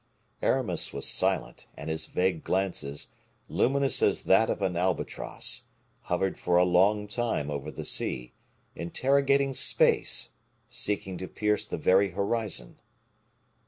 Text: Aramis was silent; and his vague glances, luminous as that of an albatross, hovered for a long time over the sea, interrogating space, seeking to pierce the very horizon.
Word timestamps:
Aramis 0.41 0.93
was 0.93 1.07
silent; 1.07 1.67
and 1.77 1.87
his 1.87 2.07
vague 2.07 2.43
glances, 2.43 3.09
luminous 3.47 4.01
as 4.01 4.23
that 4.23 4.49
of 4.49 4.59
an 4.63 4.75
albatross, 4.75 5.67
hovered 6.09 6.39
for 6.39 6.57
a 6.57 6.63
long 6.65 7.07
time 7.07 7.51
over 7.51 7.69
the 7.69 7.85
sea, 7.85 8.33
interrogating 8.73 9.53
space, 9.53 10.31
seeking 10.67 11.19
to 11.19 11.27
pierce 11.27 11.67
the 11.67 11.77
very 11.77 12.13
horizon. 12.13 12.79